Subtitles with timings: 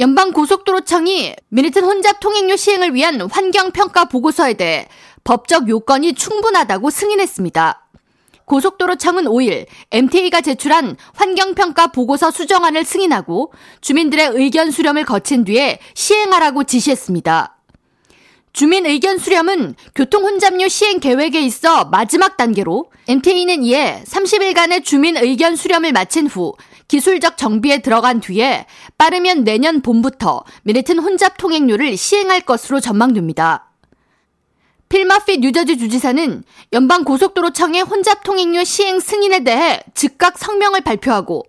[0.00, 4.88] 연방고속도로청이 미니튼 혼잡 통행료 시행을 위한 환경평가 보고서에 대해
[5.24, 7.86] 법적 요건이 충분하다고 승인했습니다.
[8.46, 13.52] 고속도로청은 5일 MTA가 제출한 환경평가 보고서 수정안을 승인하고
[13.82, 17.58] 주민들의 의견 수렴을 거친 뒤에 시행하라고 지시했습니다.
[18.52, 25.54] 주민 의견 수렴은 교통 혼잡료 시행 계획에 있어 마지막 단계로 MTA는 이에 30일간의 주민 의견
[25.54, 26.54] 수렴을 마친 후
[26.90, 28.66] 기술적 정비에 들어간 뒤에
[28.98, 33.70] 빠르면 내년 봄부터 미네튼 혼잡 통행료를 시행할 것으로 전망됩니다.
[34.88, 36.42] 필마피 뉴저지 주지사는
[36.72, 41.44] 연방 고속도로청의 혼잡 통행료 시행 승인에 대해 즉각 성명을 발표하고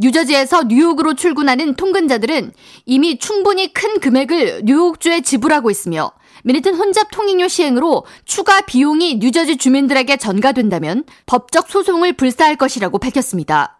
[0.00, 2.52] 뉴저지에서 뉴욕으로 출근하는 통근자들은
[2.86, 6.10] 이미 충분히 큰 금액을 뉴욕주에 지불하고 있으며
[6.42, 13.79] 미네튼 혼잡 통행료 시행으로 추가 비용이 뉴저지 주민들에게 전가된다면 법적 소송을 불사할 것이라고 밝혔습니다.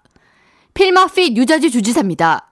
[0.75, 2.51] 필 머피 뉴저지 주지사입니다.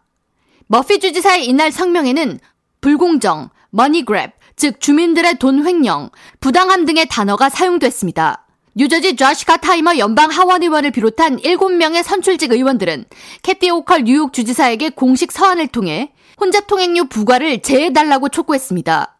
[0.67, 2.41] 머피 주지사의 이날 성명에는
[2.81, 8.47] 불공정, money grab, 즉 주민들의 돈 횡령, 부당함 등의 단어가 사용됐습니다.
[8.75, 13.07] 뉴저지 조시 가타이머 연방 하원 의원을 비롯한 7명의 선출직 의원들은
[13.43, 19.17] 캐시 호컬 뉴욕 주지사에게 공식 서한을 통해 혼잡 통행료 부과를 면제해달라고 촉구했습니다.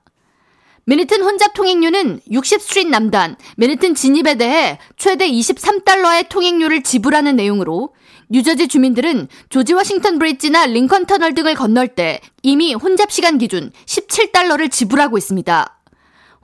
[0.85, 7.95] 맨해튼 혼잡 통행료는 60 Street 남단, 맨해튼 진입에 대해 최대 23달러의 통행료를 지불하는 내용으로
[8.31, 14.71] 뉴저지 주민들은 조지 워싱턴 브릿지나 링컨 터널 등을 건널 때 이미 혼잡 시간 기준 17달러를
[14.71, 15.79] 지불하고 있습니다.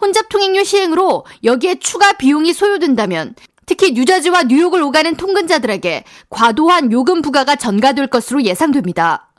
[0.01, 3.35] 혼잡 통행료 시행으로 여기에 추가 비용이 소요된다면
[3.67, 9.31] 특히 뉴저지와 뉴욕을 오가는 통근자들에게 과도한 요금 부과가 전가될 것으로 예상됩니다.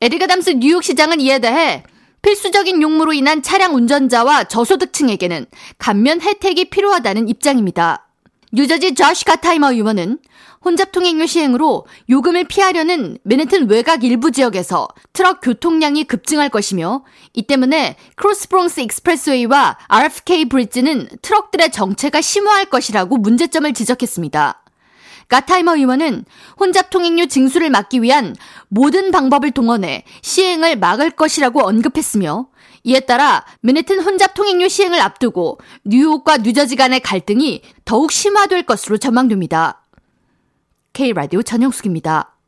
[0.00, 1.84] 에릭 아담스 뉴욕시장은 이에 대해
[2.22, 5.46] 필수적인 용무로 인한 차량 운전자와 저소득층에게는
[5.78, 8.05] 감면 혜택이 필요하다는 입장입니다.
[8.56, 10.18] 뉴저지 조시 가타이머 의원은
[10.64, 17.96] 혼잡 통행료 시행으로 요금을 피하려는 맨해튼 외곽 일부 지역에서 트럭 교통량이 급증할 것이며 이 때문에
[18.14, 24.62] 크로스 브롱스 익스프레스웨이와 RFK 브릿지는 트럭들의 정체가 심화할 것이라고 문제점을 지적했습니다.
[25.28, 26.24] 가타이머 의원은
[26.58, 28.36] 혼잡 통행료 징수를 막기 위한
[28.68, 32.48] 모든 방법을 동원해 시행을 막을 것이라고 언급했으며
[32.84, 39.82] 이에 따라 맨해튼 혼잡 통행료 시행을 앞두고 뉴욕과 뉴저지 간의 갈등이 더욱 심화될 것으로 전망됩니다.
[40.92, 42.35] K라디오 전영숙입니다.